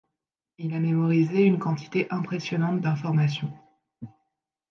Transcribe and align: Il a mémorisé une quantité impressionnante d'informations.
Il 0.57 0.73
a 0.73 0.79
mémorisé 0.79 1.43
une 1.43 1.59
quantité 1.59 2.07
impressionnante 2.09 2.81
d'informations. 2.81 3.53